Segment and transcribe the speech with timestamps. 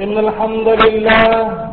[0.00, 1.68] إن الحمد لله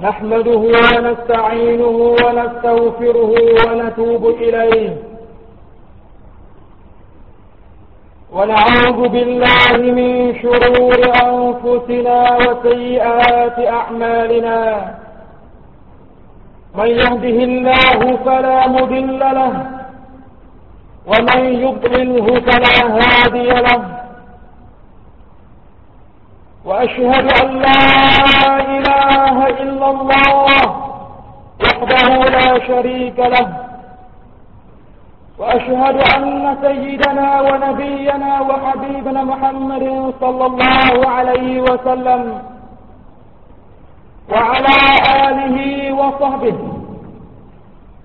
[0.00, 3.32] نحمده ونستعينه ونستغفره
[3.66, 4.90] ونتوب إليه
[8.32, 10.10] ونعوذ بالله من
[10.42, 11.00] شرور
[11.30, 14.60] أنفسنا وسيئات أعمالنا
[16.74, 19.52] من يهده الله فلا مضل له
[21.06, 23.99] ومن يضلله فلا هادي له
[26.64, 27.84] وأشهد أن لا
[28.76, 30.60] إله إلا الله
[31.62, 33.48] وحده لا شريك له.
[35.38, 42.22] وأشهد أن سيدنا ونبينا وحبيبنا محمد صلى الله عليه وسلم
[44.32, 44.76] وعلى
[45.26, 45.56] آله
[46.00, 46.56] وصحبه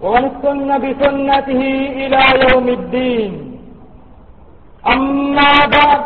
[0.02, 1.62] ومن استن بسنته
[2.02, 3.32] إلى يوم الدين.
[4.88, 6.02] أما بعد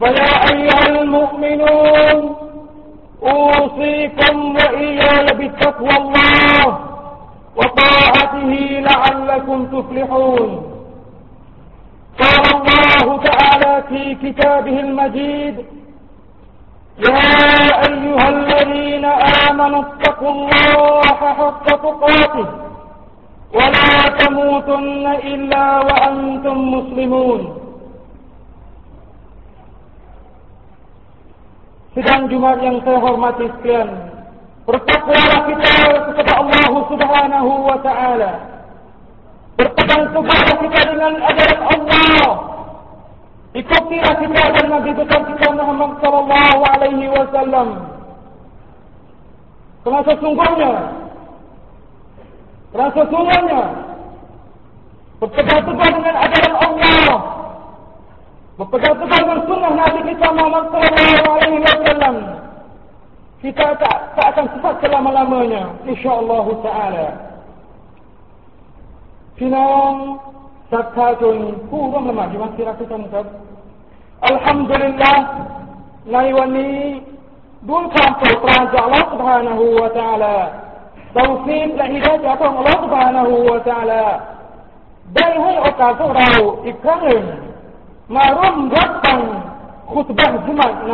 [0.00, 2.36] فيا أيها المؤمنون
[3.22, 6.78] أوصيكم وإياي بتقوى الله
[7.56, 8.52] وطاعته
[8.88, 10.62] لعلكم تفلحون.
[12.20, 15.64] قال الله تعالى في كتابه المجيد
[16.98, 17.20] يا
[17.88, 19.04] أيها الذين
[19.48, 22.46] آمنوا اتقوا الله حق تقاته
[23.54, 27.59] ولا تموتن إلا وأنتم مسلمون.
[31.90, 33.90] Sidang Jumat yang saya hormati sekalian,
[34.62, 35.74] bertakwalah kita
[36.06, 38.32] kepada Allah Subhanahu wa taala.
[39.58, 42.26] Berpegang teguhlah kita dengan ajaran Allah.
[43.58, 47.68] Ikutilah kita ajaran Nabi besar kita Muhammad sallallahu alaihi wasallam.
[49.80, 50.72] Kerana sesungguhnya
[52.68, 53.62] Kerana sesungguhnya
[55.24, 57.39] Berpegang teguh dengan ajaran Allah
[58.60, 62.16] berpegang-pegang dengan sunnah Nabi kita Muhammad sallallahu alaihi wasallam.
[63.40, 65.62] Kita tak tak akan sesat selama-lamanya.
[65.88, 67.08] Insyaallah taala.
[69.40, 70.20] Sinon
[70.68, 72.28] sakatun kurang lemah.
[72.28, 73.22] Di masih rasa tentu
[74.20, 75.18] alhamdulillah
[76.04, 76.72] Naiwani wani
[77.64, 78.12] dul kam
[78.76, 80.36] Allah subhanahu wa taala.
[81.16, 84.04] Tauhid hidayah ilaha Allah subhanahu wa taala.
[85.16, 86.60] Dan hai atas orang
[88.14, 89.18] มาร่วมรับฟัง
[89.92, 90.92] คุตบะห์จุมะใน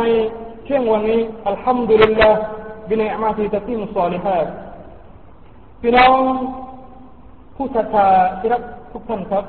[0.65, 2.39] เช่นวันนี้อัลฮัมดุลิลลาห์
[2.89, 4.47] บินอามาติตัติมุสลิฮัด
[5.81, 6.19] พี่น้อง
[7.55, 8.07] ผู้ศรัทธา
[8.39, 9.45] ที่รักทุกท่านครับ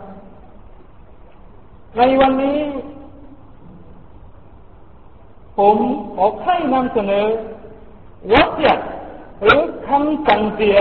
[1.97, 2.61] ในวันนี้
[5.59, 5.77] ผม
[6.17, 7.27] ขอให้นำเสนอ
[8.33, 8.81] วัตยัด
[9.43, 10.78] หรือคำสั่งเสีย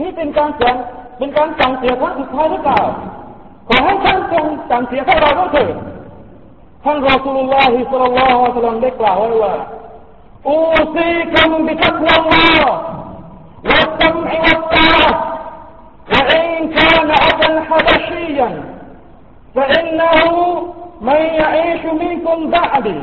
[0.00, 0.74] นี่เป็นการสั่ง
[1.18, 2.80] เป็นการสั่งเสียครั้งสุดท้ายหรือเปล่า
[3.68, 5.74] ขอให้ท่านจงสั่งเสียพวกเราด้วยเถิด
[6.84, 9.54] ท่าน رسول الله صلى الله عليه وسلم ได้กล่าวไว้ว่า
[10.48, 14.88] أوصيكم بتقوى الله والسمع والطاعة
[19.54, 20.32] فإنه
[21.00, 23.00] من يعيش منكم بعدي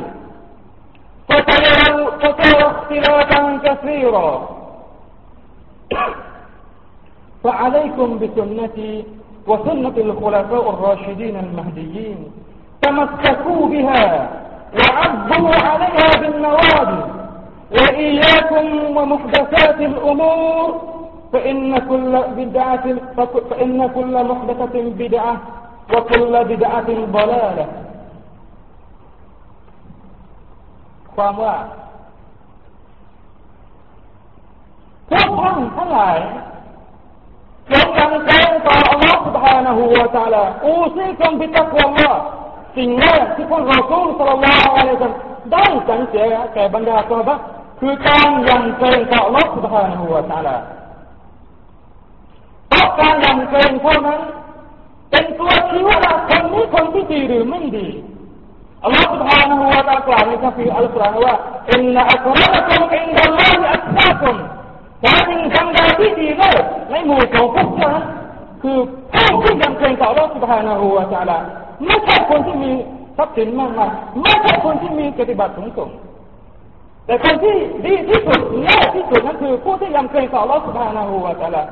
[1.29, 4.50] فترى اختلافا كثيرا.
[7.44, 9.06] فعليكم بسنتي
[9.47, 12.31] وسنة الخلفاء الراشدين المهديين.
[12.81, 14.29] تمسكوا بها
[14.78, 17.02] وعضوا عليها بالنواجذ
[17.72, 20.95] وإياكم ومحدثات الأمور
[21.34, 22.87] فإن كل بدعة
[23.51, 25.34] فإن كل محدثة بدعة
[25.95, 27.66] وكل بدعة ضلالة
[31.16, 31.57] ความว่า
[35.10, 36.16] พวกท่านทั้งหลาย
[37.72, 38.33] จงยังใจ
[38.66, 42.10] ต่ออัลลอฮฺ سبحانه และ تعالى อูซีกัมบิตักวะลอ
[42.77, 47.37] สิ่งแรกที่ท่านรอซูลสัลลัลลอฮุอะลัยฮิวะซัลลัมได้สั่งเสียแก่บรรดาซอฮาบะ
[47.81, 50.84] คือการยังเกรงต่ออัลลอฮฺ سبحانه และ تعالى เพ
[52.75, 54.21] ราะการยังเกรงเท่านั้น
[55.10, 55.98] เป็นตัวชี้ว่า
[56.28, 57.89] คนนี้คนที่ดีหรือไม่ดี
[58.84, 61.34] อัลลอฮฺ سبحانه และ تعالى กล่าวในคัมภีร์อัลกุรอานว่า
[61.72, 64.37] อินนัอัครมะกุมอินดัลลอฮิอัตตากุม
[65.01, 67.92] แต่จริงคำใดที่ดีเลิศในหมู่ของพวกเจ้า
[68.63, 68.78] คือ
[69.13, 71.39] ผู้ที่ยำเกรงต่ออัลลอฮฺ سبحانه และ تعالى
[71.84, 72.72] ไม่ใช่คนที่มี
[73.19, 73.92] ทรัพย์สินมากมาย
[74.22, 75.89] ไม่ใช่คนที่มีปฏิบัติสูงส่ง
[77.07, 77.57] แต่คนที่
[77.87, 81.63] ดีที่สุดแย่ที่สุดนั่นคือผู้ที่ยำเกรงต่ออัลลอฮฺ سبحانه และ تعالى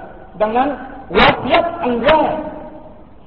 [0.42, 0.70] ดังนั้น
[1.18, 2.34] วัดยัดอันแรก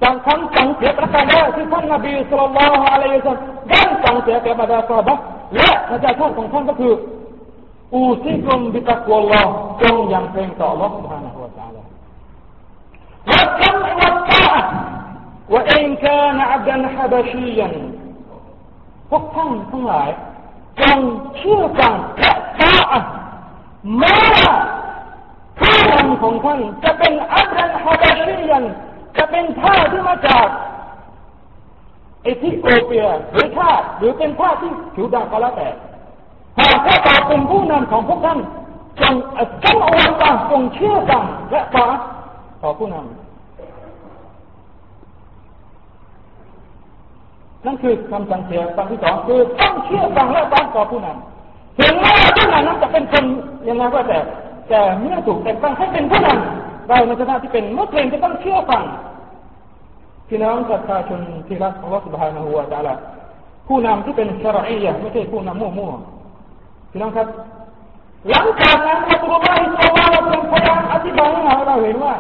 [0.03, 3.39] สังคำสังเสียประการแรกที่ท่านนบีสุลต่านอะลัยฮิสซาล
[3.71, 5.19] ได้สังเสียแก่บรรดาซาบะ
[5.57, 6.93] และพระเจ้าท่านของท่านก็คือ
[7.95, 9.43] อูซิกุมบิตะกัวลอ
[9.83, 11.83] จงยังเพลงต่อลอสุภานะฮุวาตาลา
[13.31, 14.47] วัดกัมวัดตา
[15.53, 17.75] ว่าเองกานอับดันฮะบชียัน
[19.11, 20.09] พวกท่านทั้งหลาย
[20.81, 21.01] จง
[21.37, 22.75] เชื่อฟังพระตา
[23.99, 24.19] แม้
[26.47, 28.65] นำของท่านจะเป็นอับดันฮับชียัน
[29.17, 30.47] จะเป็นท่าที่มาจาก
[32.23, 35.69] เอธิโอเปียหรือท่าหรือเป็นท่าที่ผิวดำก็แล้วแต่
[36.59, 38.39] หากพวกเราเป็นผู้นำของพวกท่าน
[39.01, 39.15] จง
[39.65, 41.89] จงอาไว้ฟังจงเชื่อฟังและฟัง
[42.63, 43.07] ต่อผู้นำ
[47.65, 53.25] นั่นคือคำสั่งเสียคำที่สองคือต้องเชื่อฟังและฟังต่อผู้นำถึงแม้ผู้นำนั้นจะเป็นคน
[53.69, 54.19] ยังไงก็แต่
[54.69, 56.26] แต่เมื่อถูกแต่งตั้งให้เป็นผู้น
[56.89, 58.83] เราในฐานะที่เป็นมุสลิมจะต้องเชื่อฟัง
[60.29, 62.95] พี่น้องประชาชนที่รักของเราสุบฮานะฮูวาตาลา
[63.69, 67.29] ผู้นำที่เป็นชารียะไม่ใช่ผู้นำมั่วๆพี่น้องครับ
[68.31, 72.15] หลังจากนั้นอัลลอฮฺสุบฮานะฮูวาตาลาพยายามอธิบายให้เราเห็นว่า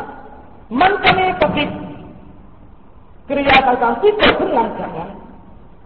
[0.80, 1.64] มันจะมีปฏิ
[3.28, 5.10] กิริยาต่างๆที่เกิดขึ้นหลังจากนั้น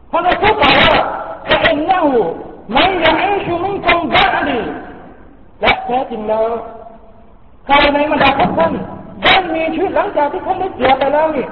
[0.08, 0.72] เพราะในทุกข์ว่า
[1.48, 2.04] จะเอ็นเน่า
[2.72, 4.60] ไม่อยากให้ชูมิงคงบ้าดี
[5.60, 6.44] และแท้จริงแล้ว
[7.70, 8.72] ใครในบรรดาพวกท่าน
[9.22, 11.46] ได้มีชีวิตหลังจากที่ท่านได้เสียไปแล้วนี่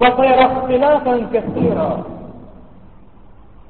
[0.00, 1.90] ว่าไปรับสิลากันเกศีรอ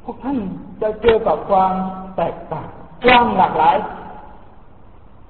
[0.05, 0.39] พวกท่าน
[0.81, 1.75] จะเจอกับความ
[2.17, 2.69] แตกต่าง
[3.05, 3.77] ความหลากหลาย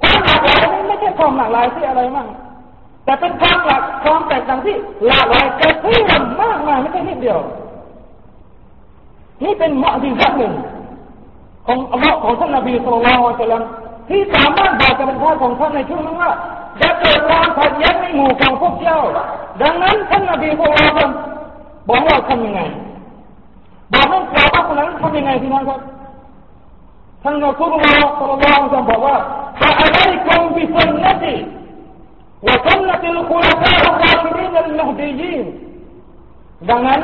[0.02, 2.28] ความหลากหลายนี่ไม่ใช่ความหลากหลายที่อะไรมั่ง
[3.04, 4.76] แต่เป็นความหลากความแตกต่างที่
[5.06, 6.00] หลากหลายเกิดขึ้น
[6.42, 7.38] มากมายไม่ใช่นิดเดียว
[9.44, 10.52] นี่เป็นมะดีสักหนึ่ง
[11.66, 13.64] ของอัลลอฮ์ของท่านนบีสุลต่าน
[14.08, 16.30] ที่สามารถบอกกับเป็นพ่อของท่านในช่วงนั้นว่า
[16.80, 19.00] จะเกิดความขัดแย้งในหมู่ของพวกเจ้า
[19.62, 21.08] ดังนั้นท่านนบีสุลต่า
[21.88, 22.60] บอกว่าทำยังไง
[23.92, 25.80] บอกให้ชาวบ้าคนนั้นทำยังไงพี่น้องครับ
[27.22, 29.16] ท่านนบีสุลต่านสุลต่านบอกว่า
[29.60, 31.34] ฟะอะลัยกุมบิสุนนติ
[32.46, 35.44] วะสุนนติลคุลฟาอัลราชิดีนอัลมฮดียีน
[36.68, 37.00] ดังนั้น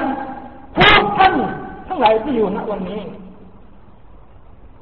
[0.77, 1.35] พวกท่าน
[1.89, 3.01] ทั้งหลายที่อยู่ณวันนี้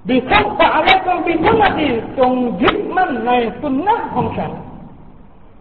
[0.08, 3.30] ดิฉันฝาอะไรจงเป็นสุนนะที่จงยึดมั่นใน
[3.60, 4.50] สุนนะของฉัน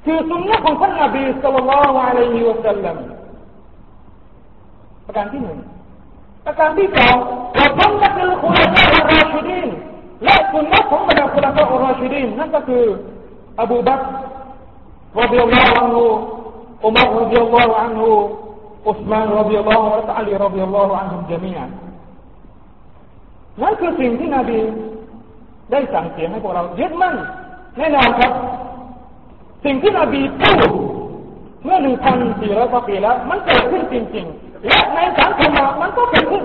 [0.06, 2.98] คือสุนนะของท่านนบีสุลต่านละลัยฮิวสัลลัม
[5.06, 5.58] ประการที่หนึ่ง
[6.46, 7.16] ประการที่สอง
[7.58, 9.68] ขอบคุณนักลคุณละอัลราชิดิน
[10.24, 12.84] และสุนนะของบรรดาคุณละอัลราชิดินนั่นก็คือ
[13.62, 14.00] อบูบัก
[15.18, 16.04] รรบิยัลลอฮุอันฮุ
[16.86, 18.10] อุมัรรดิยัลลอฮุอันฮุ
[18.90, 21.70] อุสมานรดิยัลลอฮุอัลตะลีรดิยัลลอฮุอันฮุมจามีอัน
[23.62, 24.60] นั่นคือสิ่งที่นบี
[25.72, 27.16] ได้สั่งเสียให้พวกเรายึดมั่น
[27.78, 28.32] แน่นอนครับ
[29.66, 30.72] สิ่งที่นบีพูด
[31.64, 35.52] เมื่อหนึ่งพันสี่ร้อยกว่าปีแล้ว มันเกิดขึ้นจริงๆและในสังคม
[35.82, 36.44] มันก็เกิดขึ้น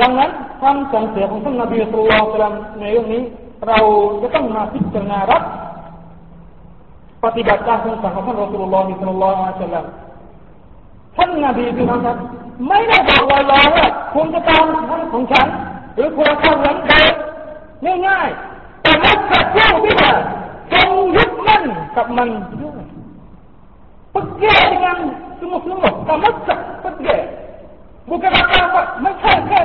[0.00, 0.30] ดังนั้น
[0.62, 3.22] คำสั่งเสียของท่านนบีสุลต่านในเรื่องนี้
[3.68, 3.78] เรา
[4.22, 5.42] จะต้องมาพิจารณารับ
[7.24, 9.84] ปฏิบัติตามคำสั่งของท่านรอสุลลอฮิสุลลอฮฺสัลลัม
[11.16, 12.16] ท่านนบีพี่น้องครับ
[12.68, 13.22] ไม่ได้บอก
[13.52, 15.46] ลอยๆว่าคุณจะตามท่านของฉัน
[15.94, 16.92] หรือความความหลังใด
[17.84, 18.28] ง่ายง่าย
[18.82, 20.10] แต่ไม่กระตุ้นที่จะ
[20.72, 21.62] จงยึดมั่น
[21.96, 22.28] กับมัน
[22.60, 22.82] ด้วย
[24.14, 24.44] ปัจเจ
[24.84, 24.98] กัง
[25.38, 27.22] สมุทรสมุทรแต่ไม่กระปัจเจก
[28.08, 29.60] บุคคลต่างๆไม่ใช่แค่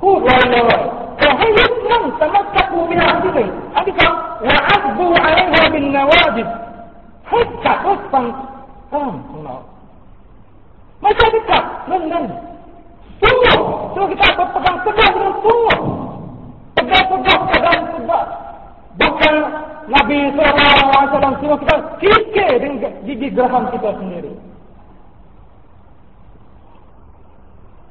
[0.00, 0.36] พูดลอ
[0.80, 4.12] ยๆแต่ให้ยึดมั่นสมัครกูมีอะไรที่หนึ่งอันที่สอง
[4.48, 5.38] ละอัตบูอะไร
[5.72, 6.48] เป็นนวาดิบ
[7.28, 8.24] ให้กัดรถฟัง
[8.92, 9.56] ต้องของเรา
[11.02, 12.57] ไม่ใช่ที่กัดนั่นๆ
[13.18, 13.60] ให้จับ
[13.92, 15.78] ให้ฟังก้ามของเรา
[16.74, 18.26] ไม่ใช่ที่จับนั่นนั่น semua so kita berpegang tegas dengan semua pegang tegas pegang tegas
[18.98, 19.34] bukan
[19.88, 24.32] Nabi SAW semua kita kikir dengan gigi geraham kita sendiri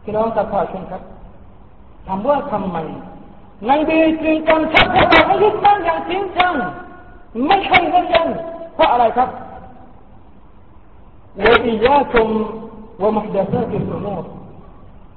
[0.04, 1.02] พี่น้องตาพาชนครับ
[2.08, 2.78] ถามว่าทำไม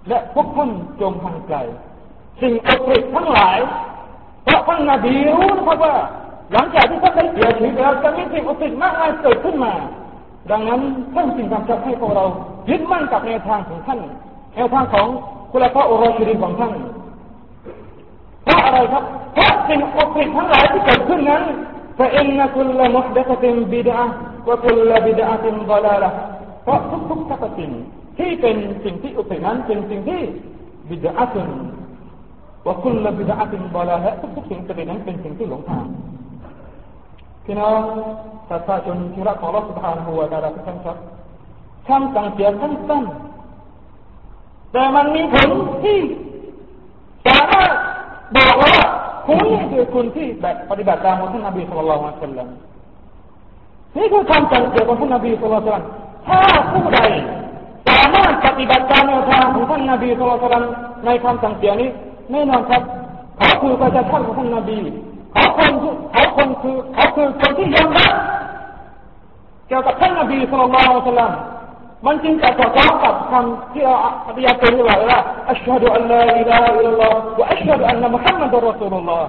[0.09, 0.69] และพวกท่าน
[1.01, 1.57] จงห่างไกล
[2.41, 3.57] สิ่งอัปริทั้งหลาย
[4.43, 5.95] เพราะท่านนบีรู้นะครับว่า
[6.53, 9.73] หลังจากที่ท่านได้เสียชีวิตแล้วจะมีสิ่งอัปริมากมายเกิดขึ้นมา
[10.51, 10.81] ดังนั้น
[11.13, 12.25] ท่านจึงกำชับให้พวกเรา
[12.69, 13.99] ยึดมั่นกับแนวทางของท่าน
[14.55, 15.07] แนวทางของ
[15.51, 16.73] คุณละพระอรชิรินของท่าน
[18.43, 19.03] เพราะอะไรครับ
[19.33, 21.43] เพราะสิ่งอุปริทั้งหลายที่เกิดขึ้นนั้น
[21.99, 23.43] فإن كل محدثة
[23.73, 24.05] بدعة
[24.47, 26.11] وكل بدعة ضلالة
[26.63, 26.79] เพราะ
[27.09, 27.71] ทุกๆสักสิ่ง
[28.18, 30.20] ที่เป็นสิ่งที่อุปรินั้นเป็นสิ่งที่
[30.88, 31.48] บิดาตุน
[32.66, 35.86] ว่าคุณละบิดาตุนบาลาและทุกๆสิ่งประเด็นนั้นเป็นสิ่งที่หลงทาง
[37.44, 37.80] พี่น้อง
[38.50, 40.96] ประชาชนที่รักของราสุภาพหัวดาราทุกท่านครับ
[41.88, 45.48] คำสั่งเสียสั้นๆแต่มันมีผล
[45.84, 45.98] ที่
[47.26, 47.72] สามารถ
[48.36, 48.74] บอกว่า
[49.26, 52.48] คุณนี่คือคุณที่แบบปฏิบัติตามของท่านนบีสุลต่านสัลลัม
[53.96, 55.82] นี่คือคำสั่งเสียของท่านนบีสุลต่าน
[56.26, 56.40] ถ้า
[56.70, 57.00] ผู้ใด
[58.60, 60.64] ฏิบัติตามแนวทางของท่านนบีสุลต่าน
[61.06, 61.90] ในคำสั่งเสียนี้
[62.32, 62.82] แน่นอนครับ
[63.38, 64.78] เขาคือประชาชนของท่านนบี
[65.32, 65.72] เขาคน
[66.12, 68.12] เขาคนคือเขาคือคนที่ยอมรับ
[69.68, 71.32] เกี่ยวกับท่านนบีสุลต่าน
[72.06, 73.94] มันจึงจะสอดคล้องกับคำที่เรา
[74.26, 74.96] ปฏิญาณตัวนี้ว่า
[75.50, 79.24] อัชฮะดุอัลลอฮฺอิลาอิลลัลลอฮฺวะอัชฮะดุอันนะมุฮัมมัดรอสูลุลลอฮฺ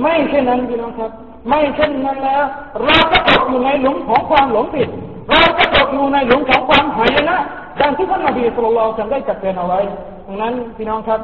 [0.00, 1.10] ไม่เช่นนั้นพี่น้องครับ
[1.48, 2.42] ไม่เช่นนั้นแล้ว
[2.84, 4.88] เราก็ตกอยู่ในหลุมของความหลงผิด
[5.28, 7.38] เราก็ตกอยู่ในหลุมของความหายนะ
[7.80, 9.80] ดังที่ท่านนบีสุลต่านได้จัดเตือนเอาไว้
[10.26, 11.20] ดังนั้นพี่น้องครับ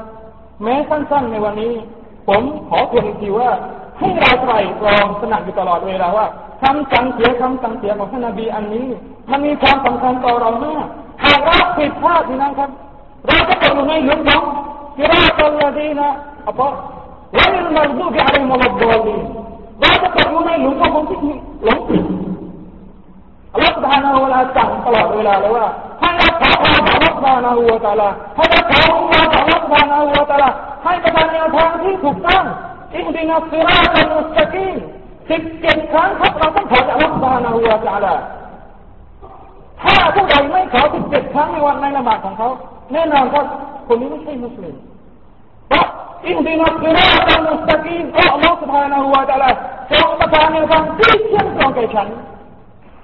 [0.62, 1.72] แม้สั้นๆในวันนี้
[2.28, 3.50] ผมขอทวนอีกทีว่า
[3.98, 6.26] ให้เราไตรตรองสนับอยู่ตลอดเวลาว่า
[6.62, 8.86] คำสั่งเสียคำสั่งเสียของท่านนบีอันนี้
[9.30, 10.86] มันมีความสำคัญต่อเรามาก
[11.24, 12.70] หากเราผิดพลาดนี่นะครับ
[13.26, 14.42] เราจะตกอยู่ในหลุมของ
[14.96, 16.10] กิราตลดีนะ
[16.46, 16.68] อัปะ
[17.36, 19.16] วันนี้เราดูกี่อะไรมาลบดอลี
[19.80, 21.34] เราจะตกอยู่ในหลุมของคนที่
[24.88, 25.66] ตลอดเวลาเลยว่า
[26.00, 28.80] ให้รักษาความสงบภาวนาอัวตาลาให้รักษา
[29.10, 30.50] ความสงบภาวนาอัวตาลา
[30.84, 32.44] ให้ประธานแนวทางที่ถูกต้อง
[32.94, 34.68] อินดินัสซิราตันุสกี
[35.30, 38.14] สิบเจ็ดครั้งครับเราต้องขอจากอัลลอาวนาอัวตาลา
[39.82, 42.48] ถ้าผู้ใดไม่ขอสิบเจ็ดครั้งในวันในละหมาดของเขา
[42.92, 43.42] แน่นอนว่า
[43.88, 44.74] คนนี้ไม่ใช่มุสลิม
[45.68, 45.86] เพราะ
[46.26, 49.50] อินดินัสซิราตันุสกีอัลลอฮฺภานาหัวตาลา
[49.90, 52.08] ทรงประทานแนวทางที่เชื่อมโยงแก่ฉัน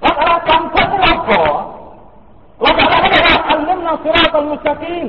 [0.02, 1.42] และเราจำพวกเราขอ
[2.60, 5.06] เราจะได้ไหมว่าอัลลอฮฺนัสซิราตัลมุสตีม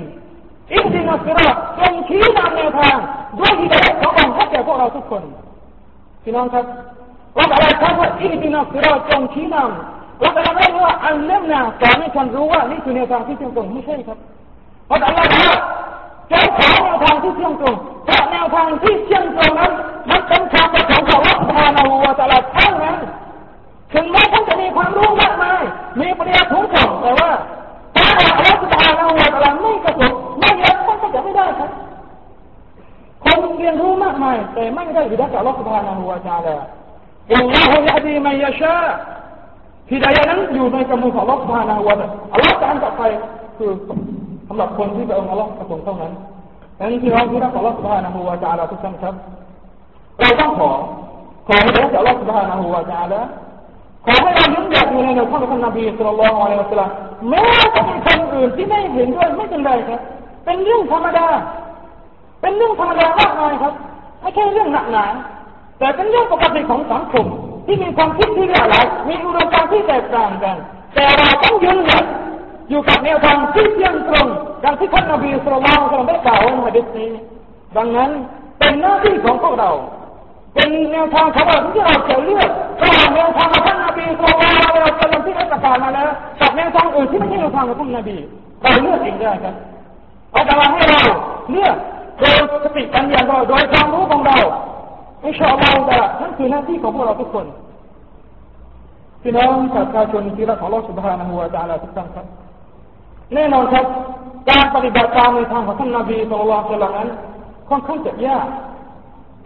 [0.74, 1.48] อินดีนัสซิรา
[1.80, 2.98] จงชี้นำแนวทาง
[3.40, 5.24] ด้วยที่ได้ขอบังคับแก่พวกเราทุกคน
[6.24, 6.66] พี่น้องครับ
[7.36, 14.18] เราอะไรครับว่าอินดีนัสซิราจงชี้นำเราจะไม่รู้ว่าอัลลอฮฺนะสอนให้ฉันรู้ว่านี่คือแนวทางที่เที่ยงตรงไม่ใช่ครับ
[14.88, 15.56] เพราะอัลลอฮฺว่า
[16.32, 17.76] จะขอแนวทางที่เที่ยงตรง
[18.06, 19.72] เพราะแนวทางที่เที่ยงตรงนั้น
[20.10, 22.98] มันเป็นคำประสงค์ของอัลลอฮฺานาหูวตาลาเท่านั้น
[23.96, 25.62] ถึงแม้ท่านจะมีความรู้มากมาย
[26.00, 27.32] มีปริญญาทุกคนแต่ว่า
[27.96, 31.70] ถ้าอัลลอฮฺสุบานาหูวาตาลาไม่กระทบไม่ยอมท่านก็จะไม่ได้ครับ
[33.24, 36.56] คนเรียนรู้มากมาย แต่ไม่ได้วิดักอัลลอฮฺสุบฮานาหูวาตาลา
[37.32, 38.78] อัลลอฮฺยะดีมันยะชา
[39.92, 43.04] ฮิดายะนั้นอยู่ในกำมือของอัลลอฮฺสุบฮานาหูวาตาอัลลอฮฺจะอันต่อไป
[43.58, 43.72] คือ
[44.48, 46.12] สำหรับคนที่เป็นองอัลลอฮฺประสงค์เท่านั้น
[46.80, 49.16] ดังนั้นที่เราที่รักของอัลลอฮฺสุบฮานาหูวาตาลาทุกท่านครับ
[50.20, 50.72] เราต้องขอ
[51.48, 53.22] ขอให้ได้จากอัลลอฮฺสุบฮานาหูวาตาลา
[54.06, 56.92] ขอให้เรายึดหยัดอยู่ในแนวทางของนบีสุลต่านละอัลลอฮฺ
[57.30, 57.44] แม้
[57.76, 60.00] จะมีคนอื่นที่ไม่เห็นด้วยไม่เป็นไรครับ
[60.46, 61.28] เป็นเรื่องธรรมดา
[62.42, 63.74] เป็นเรื่องธรรมดามากมายครับ
[64.22, 65.06] ไม่ใช่เรื่องหนักหนา
[65.80, 67.26] แต่เป็นเรื่องปกติของสังคม
[67.66, 70.56] ที่มีความคิดที่หลากหลายมีอุดมการณ์ที่แตกต่างกัน
[70.94, 72.04] แต่เราต้องยืนหยัด
[72.70, 74.28] อยู่กับแนวทางที่เที่ยงตรง
[74.64, 77.10] ดังที่ท่านนบีสุลต่านได้กล่าวไว้ในฮะดิษนี้
[77.78, 78.10] ดังนั้น
[78.60, 79.72] เป็นหน้าที่ของพวกเรา
[80.56, 82.50] เป็นแนวทางของเราที่เราจะเลือก
[82.82, 84.50] ระหว่างแนวางของท่านนบีสุลต่า
[84.82, 86.10] เรากำลังที่ได้ประกาศมาแล้ว
[86.42, 88.18] กับแนวทางอื่นที่ไม่ใช่แนวทางของท่านนบี
[88.62, 89.56] เราเลือกเองได้ครับ
[90.36, 91.02] อาจารย์ให้เรา
[91.52, 91.76] เลือก
[92.20, 94.38] โดยสติปัญญาเราโดยความรู้ของเรา
[95.24, 97.46] อินชอัลลอฮฺจะนั่นคือหน้าที่ของพวกเราทุกคน
[99.22, 102.26] พี่น้องประชาชนที่รักของเราสุบฮานะฮูวะตะอาลาทุกท่านครับ
[103.34, 103.86] แน่นอนครับ
[104.50, 106.54] การปฏิบัติตามในทางของท่านนบีสุล
[106.84, 107.10] ต่านนั้น
[107.70, 108.48] ค่อนข้างจะยาก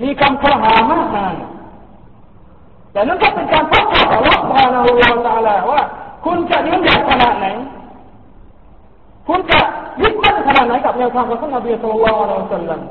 [0.03, 1.33] มีคำข้อหามากมาย
[2.91, 5.81] แต่นั้นก็เป็นการทดสอบของอัลลอฮฺสุบฮานะฮูวะตะอาลาว่า
[6.25, 7.47] คุณจะยืนหยัดขนาดไหน
[9.27, 9.59] คุณจะ
[10.01, 12.81] ยึดมั่นขนาดไหนกับแนวทางของท่านนบีสุลต่านละสัลลัม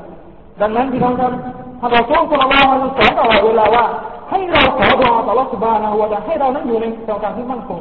[0.61, 1.31] ดังนั้นพี่น้องครับ
[1.79, 2.51] ท่านรอซูลสุลต่าน
[2.83, 3.85] ละสอนตลอดเวลาว่า
[4.29, 7.79] ให้เราขอดุอาต่ออัลลอฮฺสุบฮานะฮูวะตะอาลาให้เรานั้นอยู่ในแนวทางที่มั่นคง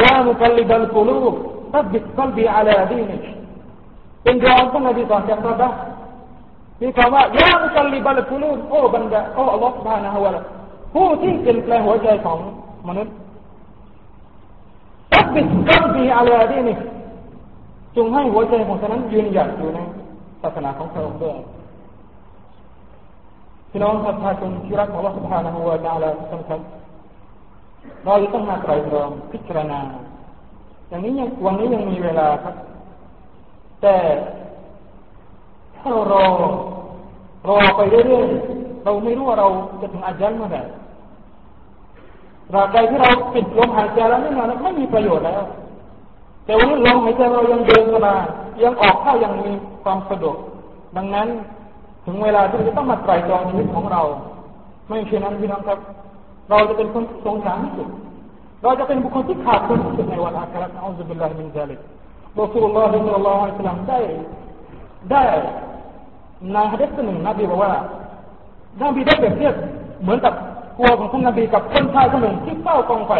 [0.00, 1.34] ยามุคัลลิบัลกุลูบ
[1.74, 3.16] ตับบิตกัลบีอาลาดีนิ
[4.22, 5.74] เป็นรองท่านนบีก่อนจะตรัส
[6.80, 10.42] มีคำว่ายาอุกัลลิบาลกุลูโอ้บรรดาโอ้อัลลอฮฺบานะฮวะละ
[10.94, 12.38] ผู้ที่เปลี่ยนแปลงหัวใจของ
[12.88, 13.14] มนุษย์
[15.12, 16.76] ตัดบิดกับดีอะไรที่นี่
[17.96, 19.78] จงให้หัวใจของฉันนั้นยืนหยัดอยู่ใน
[20.42, 21.36] ศาสนาของพระองค์ด้วย
[23.70, 26.58] พี่น้องศรัทธาจนที่รักของอัลลอฮฺบานะฮวะตะอัลาสำคัญ
[28.04, 29.78] เราต้องมาไตร่ตรองพิจารณา
[30.88, 31.12] อย่างนี้
[31.44, 32.54] วันนี้ยังมีเวลาครับ
[33.82, 33.94] แต่
[35.86, 36.24] ถ้าเรารอ
[37.48, 39.48] รอไปเรื่อยๆเราไม่รู้ว่าเรา
[39.80, 40.62] จะถึง أجلเมื่อไหร่
[42.50, 45.42] ตราบใดที่เราปิดลมหายใจแล้วไม่นานไม่มีประโยชน์แล้ว
[46.44, 48.14] แต่วันนี้ลมหายใจเรายังเดินมา
[48.62, 49.48] ยังออกเข้ายังมี
[49.84, 50.36] ความสะดวก
[50.96, 51.28] ดังนั้น
[52.06, 54.02] ถึงเวลาที่เราจะต้องมาไตรตรองชีวิตของเรา
[54.88, 55.78] ไม่เช่นนั้นพี่น้องครับ
[56.50, 57.88] เราจะเป็นคนสงสารที่สุด
[58.62, 61.80] เราจะเป็นบุคคลที่ขาดทุนที่สุดในวันอาคราอัลลอฮฺบิลลาฮิมินซาลิก
[62.40, 64.00] รอสูลุลลอฮฺสัลลัลลอฮุอะลัยฮิวะซัลลัมได้
[65.12, 65.24] ได้
[66.52, 67.72] ในฮะดิษหนึ่งนบีบอกว่า
[68.82, 69.54] นบีได้เปรียบเทียบ
[70.02, 70.34] เหมือนกับ
[70.78, 73.12] ตัวของท่านนบีกับคนชายคนหนึ่งที่เฝ้ากองไฟ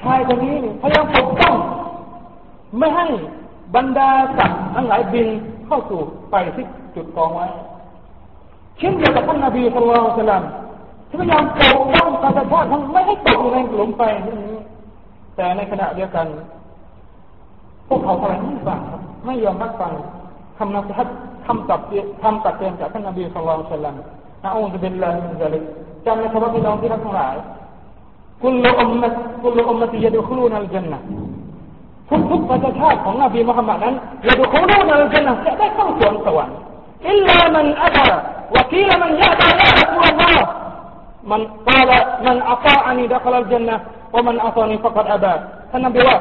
[0.00, 1.54] ชายคนนี้พยายามปกป้อง
[2.78, 3.06] ไม่ให้
[3.74, 5.28] บรรดาสัตว์ทั้งหลายบิน
[5.66, 7.46] เข้าสู่ไฟที่จุดกองไว้
[8.78, 9.92] เช่นเดียวกับท่านนบีสุล
[10.30, 10.42] ต่าน
[11.08, 14.58] ที่พยายามปกป้องประชาชนทั้งไม่ให้ตกอยู่ในหลุมไฟนี้
[15.36, 16.26] แต่ในขณะเดียวกัน
[17.88, 18.80] พวกเขาทำไมไม่ฟัง
[19.26, 19.92] ไม่ยอมรับฟัง
[20.58, 21.08] คำนับฮัด
[21.46, 21.80] คำตัด
[22.22, 23.96] คำตัดเตือนจากท่านนบีสุลต่าน
[24.44, 25.62] นะอูซุบิลลาฮิมินซาลิก
[26.06, 27.34] จำนะครับพี่น้องที่รักทั้งหลาย
[28.42, 29.08] คุลอุมมะ
[29.42, 30.98] คุลอุมมะติยดุคลูนัลจันนะ
[32.08, 33.94] ทุกทุกประชาชาติของนบีมุฮัมมัดนั้น
[34.26, 36.56] ยะดุคลูนัลจันนะจะได้เข้าสวนสวรรค์
[37.08, 38.06] อิลลามันอัตา
[38.54, 40.48] วะกีลมันยะตายารัลลอฮ์
[41.30, 41.90] มันกล่าว
[42.26, 43.76] มันอัตาอันีดัคลัลจันนะ
[44.12, 45.32] ว่ามันอัตานีฟักัดอับา
[45.70, 46.16] ท่านนบีว่า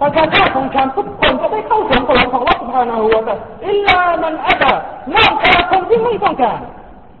[0.00, 3.34] ประชาชาติของฉันทุกคนจะได้เข้าสวนสวของรัฐบาลนาหัวแต่
[3.66, 4.64] อิลลามันอัต
[5.16, 6.60] นอกจากคนที่ไม่ต้องการ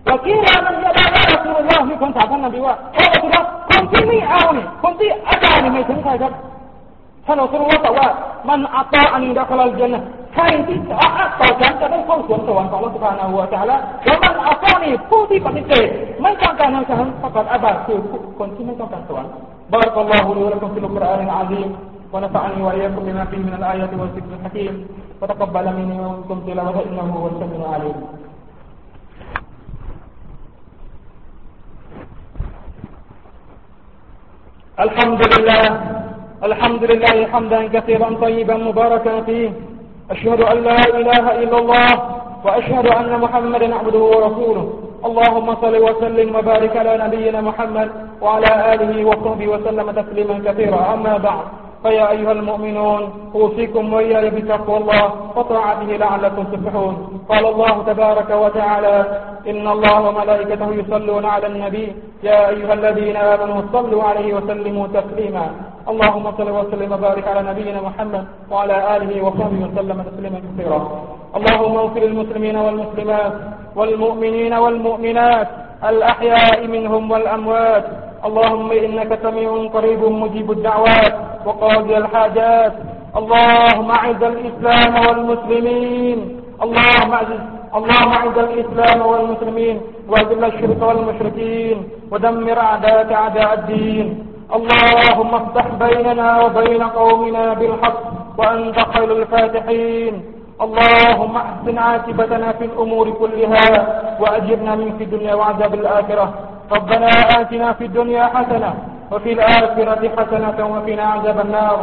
[0.08, 6.32] วกีรามันยาดาลาสุลยอฮ์มีคนถามท่านนบีว่าเออครับคนที่ไม่เอาเนี่ยคนที่อาจารย์เนี่ไม่ถึงใครครับ
[7.26, 8.08] ท่านอัลลอฮ์ตรัสว่า
[8.48, 10.02] มันอัตอันดักลาลจันนะ
[10.34, 15.86] ใครที่อัตต่อฉันจะได้เข้าสวนสวรรค์ของรัฐบาลนาหัวแต่ละแล้วมันอัตนี่ผู้ที่ปฏิเสธ
[16.22, 17.98] ไม่ต้องการในฉันประกอบอาบัติคือ
[18.38, 19.30] คนที่ไม่ต้องการสวรรค์
[19.72, 21.68] บารกัลลอฮุลิวะลักุมฟิลกุรอานิลอาซีม
[22.12, 24.74] ونفعني وإياكم بما فيه من الآيات والذكر الحكيم.
[25.22, 27.98] وتقبل مني ومنكم تلاوة إنه هو السميع العليم.
[34.78, 35.64] الحمد لله.
[36.48, 39.50] الحمد لله حمدا كثيرا طيبا مباركا فيه.
[40.10, 41.90] أشهد أن لا إله إلا الله
[42.44, 44.66] وأشهد أن محمدا عبده ورسوله.
[45.04, 47.88] اللهم صل وسلم وبارك على نبينا محمد
[48.22, 50.94] وعلى آله وصحبه وسلم تسليما كثيرا.
[50.94, 51.46] أما بعد.
[51.82, 53.02] فيا أيها المؤمنون
[53.34, 55.04] أوصيكم وإياي بتقوى الله
[55.36, 56.94] وطاعته لعلكم تفلحون.
[57.28, 58.96] قال الله تبارك وتعالى
[59.50, 65.46] إن الله وملائكته يصلون على النبي يا أيها الذين آمنوا صلوا عليه وسلموا تسليما.
[65.88, 70.80] اللهم صل وسلم وبارك على نبينا محمد وعلى آله وصحبه وسلم تسليما كثيرا.
[71.38, 73.32] اللهم اغفر للمسلمين والمسلمات
[73.76, 75.48] والمؤمنين والمؤمنات
[75.90, 77.84] الأحياء منهم والأموات
[78.24, 81.14] اللهم إنك سميع قريب مجيب الدعوات
[81.46, 82.72] وقاضي الحاجات.
[83.16, 86.18] اللهم أعز الإسلام والمسلمين.
[86.62, 87.32] اللهم أعز
[87.74, 89.80] اللهم أعز الإسلام والمسلمين.
[90.08, 91.88] وأذل الشرك والمشركين.
[92.10, 94.06] ودمر أعداءك أعداء الدين.
[94.56, 98.02] اللهم افتح بيننا وبين قومنا بالحق
[98.38, 100.14] وأنت خير الفاتحين.
[100.60, 103.66] اللهم أحسن عاقبتنا في الأمور كلها
[104.20, 106.47] وأجرنا من في الدنيا وعذاب الآخرة.
[106.72, 107.08] ربنا
[107.40, 108.74] آتنا في الدنيا حسنة
[109.12, 111.78] وفي الآخرة حسنة وقنا عذاب النار.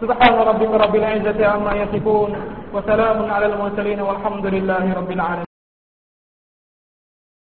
[0.00, 2.30] سبحان ربك رب العزة عما يصفون
[2.74, 5.45] وسلام على المرسلين والحمد لله رب العالمين.